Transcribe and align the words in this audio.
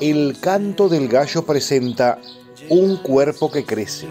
El 0.00 0.38
canto 0.40 0.88
del 0.88 1.08
gallo 1.08 1.42
presenta 1.42 2.18
un 2.70 2.96
cuerpo 2.96 3.50
que 3.50 3.66
crece. 3.66 4.08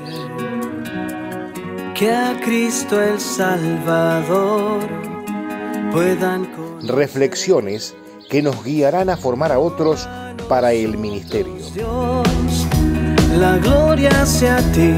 Que 1.96 2.12
a 2.12 2.40
Cristo 2.40 3.02
el 3.02 3.20
Salvador 3.20 4.88
puedan 5.92 6.48
Reflexiones 6.84 7.96
que 8.30 8.44
nos 8.44 8.64
guiarán 8.64 9.10
a 9.10 9.18
formar 9.18 9.52
a 9.52 9.58
otros 9.58 10.08
para 10.48 10.74
el 10.74 10.96
ministerio. 10.96 11.56
Dios, 11.74 12.68
la 13.40 13.58
gloria 13.58 14.28
sea 14.28 14.58
a 14.58 14.72
ti. 14.72 14.94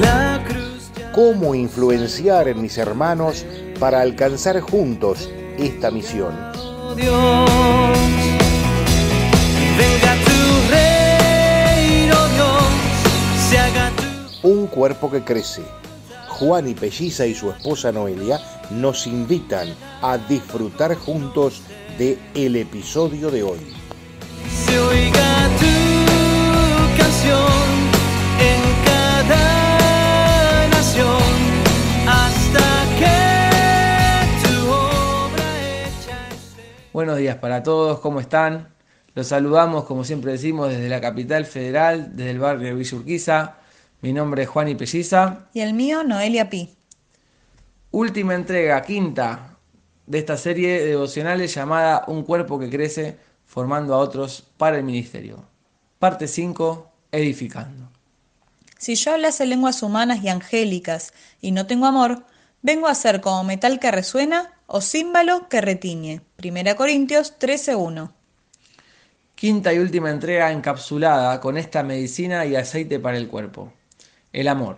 La 0.00 0.44
cruz 0.46 0.92
ya 0.96 1.10
¿Cómo 1.10 1.56
influenciar 1.56 2.46
en 2.46 2.62
mis 2.62 2.78
hermanos 2.78 3.44
para 3.80 4.00
alcanzar 4.00 4.60
juntos 4.60 5.28
esta 5.58 5.90
misión? 5.90 6.32
Dios. 6.96 8.01
Venga 9.78 10.14
tu 10.24 10.70
reino, 10.70 12.14
Dios. 12.34 13.48
Se 13.48 13.58
haga 13.58 13.90
tu 13.96 14.48
Un 14.48 14.66
cuerpo 14.66 15.10
que 15.10 15.22
crece. 15.22 15.62
Juan 16.28 16.68
y 16.68 16.74
Pelliza 16.74 17.26
y 17.26 17.34
su 17.34 17.50
esposa 17.50 17.92
Noelia 17.92 18.40
nos 18.70 19.06
invitan 19.06 19.68
a 20.02 20.18
disfrutar 20.18 20.94
juntos 20.96 21.62
de 21.98 22.18
el 22.34 22.56
episodio 22.56 23.30
de 23.30 23.42
hoy. 23.42 23.58
se 24.66 24.78
oiga 24.78 25.48
tu 25.60 26.98
canción 27.00 27.62
en 28.40 28.60
cada 28.84 30.68
nación 30.68 31.22
hasta 32.08 32.66
que 32.98 34.48
tu 34.48 34.70
obra 34.70 35.46
hecha 35.60 36.28
esté. 36.30 36.88
Buenos 36.92 37.18
días 37.18 37.36
para 37.36 37.62
todos, 37.62 38.00
¿cómo 38.00 38.20
están? 38.20 38.68
Los 39.14 39.26
saludamos, 39.28 39.84
como 39.84 40.04
siempre 40.04 40.32
decimos, 40.32 40.70
desde 40.70 40.88
la 40.88 41.00
capital 41.00 41.44
federal, 41.44 42.16
desde 42.16 42.30
el 42.30 42.38
barrio 42.38 42.76
Villa 42.76 42.96
Urquiza. 42.96 43.56
Mi 44.00 44.12
nombre 44.12 44.44
es 44.44 44.48
Juan 44.48 44.68
y 44.68 44.74
Pelliza. 44.74 45.48
Y 45.52 45.60
el 45.60 45.74
mío, 45.74 46.02
Noelia 46.02 46.48
Pi. 46.48 46.74
Última 47.90 48.34
entrega, 48.34 48.80
quinta, 48.82 49.58
de 50.06 50.18
esta 50.18 50.36
serie 50.38 50.80
de 50.80 50.86
devocionales 50.86 51.54
llamada 51.54 52.04
Un 52.06 52.22
cuerpo 52.22 52.58
que 52.58 52.70
crece, 52.70 53.18
formando 53.44 53.94
a 53.94 53.98
otros 53.98 54.44
para 54.56 54.78
el 54.78 54.82
ministerio. 54.82 55.44
Parte 55.98 56.26
5, 56.26 56.90
edificando. 57.12 57.90
Si 58.78 58.94
yo 58.94 59.12
hablase 59.12 59.46
lenguas 59.46 59.82
humanas 59.82 60.24
y 60.24 60.28
angélicas 60.28 61.12
y 61.40 61.52
no 61.52 61.66
tengo 61.66 61.86
amor, 61.86 62.24
vengo 62.62 62.88
a 62.88 62.94
ser 62.94 63.20
como 63.20 63.44
metal 63.44 63.78
que 63.78 63.90
resuena 63.90 64.54
o 64.66 64.80
címbalo 64.80 65.48
que 65.48 65.60
retiñe. 65.60 66.22
1 66.42 66.76
Corintios 66.76 67.38
13:1. 67.38 68.10
Quinta 69.42 69.74
y 69.74 69.80
última 69.80 70.08
entrega 70.08 70.52
encapsulada 70.52 71.40
con 71.40 71.58
esta 71.58 71.82
medicina 71.82 72.46
y 72.46 72.54
aceite 72.54 73.00
para 73.00 73.16
el 73.16 73.26
cuerpo. 73.26 73.72
El 74.32 74.46
amor. 74.46 74.76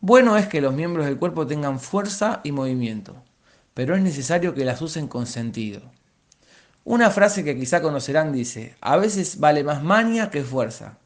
Bueno 0.00 0.36
es 0.36 0.48
que 0.48 0.60
los 0.60 0.74
miembros 0.74 1.06
del 1.06 1.16
cuerpo 1.16 1.46
tengan 1.46 1.78
fuerza 1.78 2.40
y 2.42 2.50
movimiento, 2.50 3.22
pero 3.72 3.94
es 3.94 4.02
necesario 4.02 4.52
que 4.52 4.64
las 4.64 4.82
usen 4.82 5.06
con 5.06 5.26
sentido. 5.26 5.80
Una 6.82 7.08
frase 7.10 7.44
que 7.44 7.56
quizá 7.56 7.80
conocerán 7.80 8.32
dice, 8.32 8.74
a 8.80 8.96
veces 8.96 9.38
vale 9.38 9.62
más 9.62 9.80
maña 9.80 10.28
que 10.28 10.42
fuerza. 10.42 10.98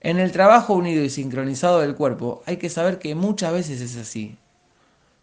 En 0.00 0.18
el 0.18 0.32
trabajo 0.32 0.74
unido 0.74 1.04
y 1.04 1.10
sincronizado 1.10 1.78
del 1.78 1.94
cuerpo 1.94 2.42
hay 2.44 2.56
que 2.56 2.70
saber 2.70 2.98
que 2.98 3.14
muchas 3.14 3.52
veces 3.52 3.80
es 3.80 3.96
así. 3.96 4.36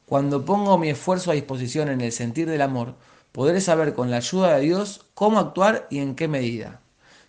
Cuando 0.05 0.45
pongo 0.45 0.77
mi 0.77 0.89
esfuerzo 0.89 1.31
a 1.31 1.33
disposición 1.33 1.89
en 1.89 1.99
el 1.99 2.13
sentir 2.13 2.47
del 2.47 2.61
amor, 2.61 2.95
podré 3.35 3.59
saber 3.59 3.93
con 3.93 4.09
la 4.09 4.17
ayuda 4.17 4.55
de 4.55 4.61
Dios 4.61 5.07
cómo 5.13 5.39
actuar 5.39 5.87
y 5.89 5.99
en 5.99 6.15
qué 6.15 6.29
medida. 6.29 6.79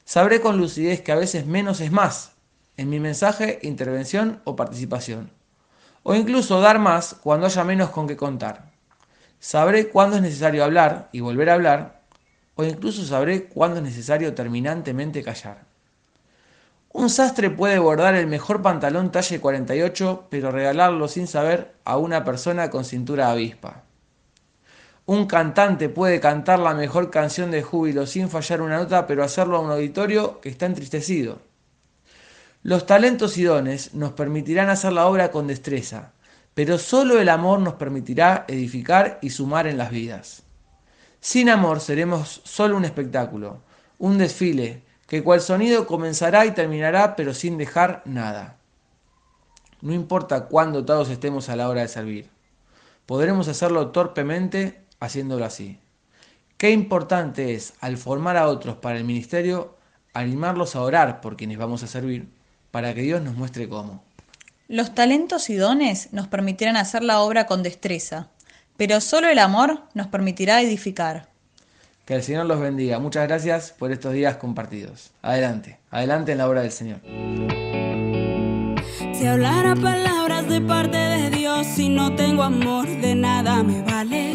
Sabré 0.05 0.41
con 0.41 0.57
lucidez 0.57 1.01
que 1.01 1.11
a 1.11 1.17
veces 1.17 1.47
menos 1.47 1.81
es 1.81 1.91
más, 1.91 2.31
en 2.77 2.91
mi 2.91 3.01
mensaje, 3.01 3.59
intervención 3.63 4.41
o 4.45 4.55
participación. 4.55 5.33
O 6.05 6.15
incluso 6.15 6.61
dar 6.61 6.79
más 6.79 7.17
cuando 7.21 7.47
haya 7.47 7.65
menos 7.65 7.91
con 7.91 8.07
qué 8.07 8.17
contar. 8.17 8.71
Sabré 9.41 9.89
cuándo 9.89 10.15
es 10.15 10.23
necesario 10.23 10.63
hablar 10.63 11.09
y 11.11 11.19
volver 11.19 11.51
a 11.51 11.55
hablar, 11.55 12.03
o 12.55 12.63
incluso 12.63 13.05
sabré 13.05 13.49
cuándo 13.49 13.79
es 13.79 13.83
necesario 13.83 14.33
terminantemente 14.33 15.25
callar. 15.25 15.65
Un 16.93 17.11
sastre 17.11 17.51
puede 17.51 17.81
bordar 17.81 18.15
el 18.15 18.29
mejor 18.29 18.63
pantalón 18.63 19.11
talle 19.11 19.41
48, 19.41 20.29
pero 20.31 20.53
regalarlo 20.53 21.09
sin 21.09 21.27
saber 21.27 21.75
a 21.85 21.97
una 21.97 22.23
persona 22.23 22.71
con 22.71 22.85
cintura 22.85 23.33
avispa. 23.33 23.86
Un 25.07 25.27
cantante 25.27 25.89
puede 25.89 26.19
cantar 26.19 26.59
la 26.59 26.75
mejor 26.75 27.11
canción 27.11 27.53
de 27.53 27.63
júbilo 27.63 28.09
sin 28.09 28.29
fallar 28.29 28.61
una 28.61 28.79
nota, 28.79 29.07
pero 29.07 29.23
hacerlo 29.23 29.57
a 29.57 29.61
un 29.61 29.71
auditorio 29.71 30.41
que 30.41 30.49
está 30.49 30.67
entristecido. 30.67 31.39
Los 32.65 32.87
talentos 32.87 33.39
y 33.39 33.45
dones 33.45 33.95
nos 33.95 34.13
permitirán 34.15 34.69
hacer 34.69 34.93
la 34.93 35.07
obra 35.07 35.31
con 35.31 35.47
destreza, 35.47 36.11
pero 36.55 36.77
solo 36.79 37.21
el 37.21 37.29
amor 37.29 37.61
nos 37.61 37.75
permitirá 37.75 38.45
edificar 38.49 39.21
y 39.23 39.31
sumar 39.31 39.69
en 39.69 39.79
las 39.79 39.93
vidas. 39.93 40.43
Sin 41.21 41.51
amor 41.51 41.81
seremos 41.81 42.41
solo 42.43 42.77
un 42.77 42.85
espectáculo, 42.85 43.63
un 43.99 44.19
desfile, 44.19 44.83
que 45.07 45.23
cual 45.23 45.41
sonido 45.41 45.87
comenzará 45.87 46.47
y 46.47 46.51
terminará, 46.51 47.15
pero 47.15 47.33
sin 47.33 47.59
dejar 47.59 48.03
nada. 48.07 48.57
No 49.81 49.93
importa 49.93 50.47
cuán 50.47 50.73
dotados 50.73 51.11
estemos 51.11 51.49
a 51.49 51.55
la 51.55 51.69
hora 51.69 51.83
de 51.83 51.89
servir, 51.89 52.29
podremos 53.07 53.47
hacerlo 53.47 53.91
torpemente 53.91 54.86
haciéndolo 55.01 55.45
así. 55.45 55.79
Qué 56.57 56.71
importante 56.71 57.55
es, 57.55 57.75
al 57.81 57.97
formar 57.97 58.37
a 58.37 58.49
otros 58.49 58.77
para 58.77 58.97
el 58.97 59.05
ministerio, 59.05 59.77
animarlos 60.15 60.75
a 60.75 60.83
orar 60.83 61.21
por 61.21 61.37
quienes 61.37 61.59
vamos 61.59 61.83
a 61.83 61.87
servir, 61.87 62.29
para 62.71 62.95
que 62.95 63.03
Dios 63.03 63.21
nos 63.23 63.37
muestre 63.37 63.69
cómo. 63.69 64.03
Los 64.69 64.95
talentos 64.95 65.51
y 65.51 65.57
dones 65.57 66.13
nos 66.13 66.29
permitirán 66.29 66.77
hacer 66.77 67.03
la 67.03 67.21
obra 67.21 67.47
con 67.47 67.63
destreza, 67.63 68.31
pero 68.77 69.01
solo 69.01 69.29
el 69.29 69.39
amor 69.39 69.83
nos 69.95 70.09
permitirá 70.09 70.61
edificar. 70.61 71.29
Que 72.05 72.15
el 72.15 72.23
Señor 72.23 72.47
los 72.47 72.61
bendiga. 72.61 72.99
Muchas 72.99 73.27
gracias 73.27 73.73
por 73.73 73.93
estos 73.93 74.13
días 74.13 74.37
compartidos. 74.37 75.11
Adelante, 75.23 75.79
adelante 75.91 76.33
en 76.33 76.39
la 76.39 76.49
obra 76.49 76.63
del 76.63 76.73
Señor. 76.73 77.01
Si 79.13 79.27
hablara 79.27 79.75
palabras 79.75 80.49
de 80.49 80.61
parte 80.61 80.97
de 80.97 81.31
Dios 81.31 81.67
y 81.79 81.89
no 81.89 82.15
tengo 82.15 82.43
amor, 82.43 82.87
de 82.87 83.15
nada 83.15 83.63
me 83.63 83.83
vale, 83.83 84.35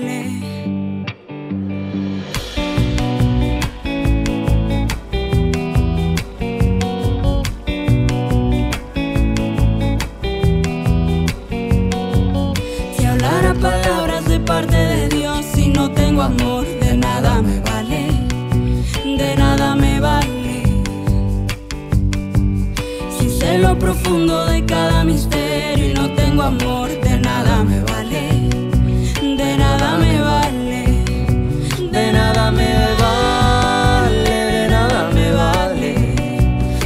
De 24.19 24.65
cada 24.65 25.05
misterio 25.05 25.91
y 25.91 25.93
no 25.93 26.09
tengo 26.15 26.43
amor, 26.43 26.89
de 26.89 27.17
nada 27.19 27.63
me 27.63 27.79
vale, 27.81 28.49
de 29.21 29.57
nada 29.57 29.97
me 29.97 30.19
vale, 30.19 30.83
de 31.89 32.11
nada 32.11 32.51
me 32.51 32.73
vale, 32.99 34.29
de 34.29 34.67
nada 34.67 35.09
me 35.13 35.31
vale. 35.31 35.95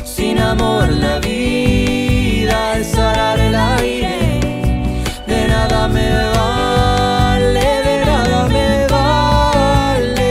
Sin 0.04 0.38
amor 0.38 0.88
la 0.92 1.18
vida 1.20 2.78
es 2.78 2.96
arar 2.96 3.40
el 3.40 3.56
aire. 3.56 4.40
De 5.26 5.48
nada 5.48 5.88
me 5.88 6.08
vale, 6.38 7.82
de 7.88 8.06
nada 8.06 8.48
me 8.48 8.86
vale. 8.86 10.30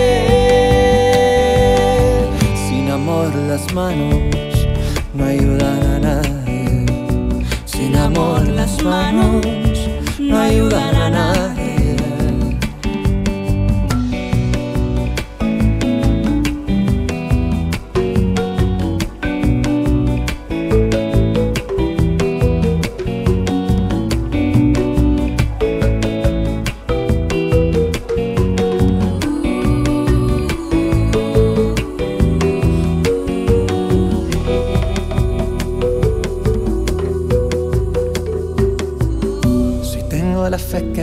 Sin 2.68 2.88
amor 2.88 3.34
las 3.48 3.74
manos 3.74 4.33
Amor 8.24 8.48
las 8.48 8.82
manos 8.82 9.44
no 10.18 10.38
ayudan 10.38 10.96
a 10.96 11.10
nadie. 11.10 11.43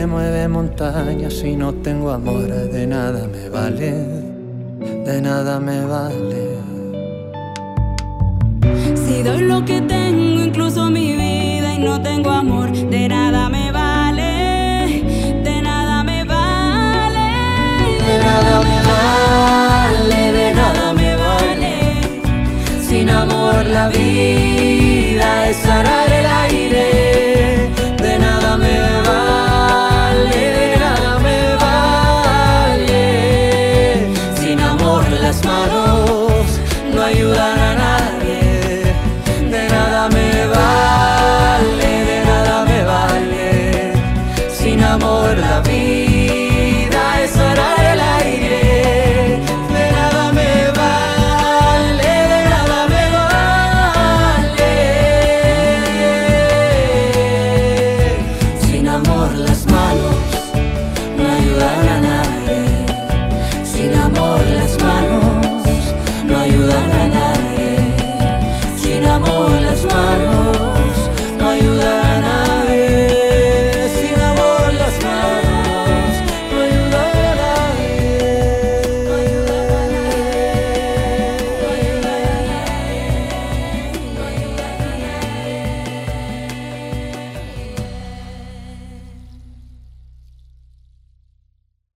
Mueve 0.06 0.48
montañas 0.48 1.32
si 1.34 1.56
no 1.56 1.72
tengo 1.74 2.10
amor, 2.10 2.48
de 2.48 2.86
nada 2.86 3.26
me 3.28 3.48
vale, 3.48 3.92
de 5.04 5.20
nada 5.20 5.60
me 5.60 5.84
vale. 5.84 6.42
Si 8.94 9.22
doy 9.22 9.42
lo 9.42 9.64
que 9.64 9.80
tengo, 9.80 10.42
incluso 10.42 10.90
mi 10.90 11.12
vida, 11.12 11.74
y 11.74 11.78
no 11.78 12.00
tengo 12.02 12.30
amor, 12.30 12.72
de 12.72 13.08
nada 13.08 13.48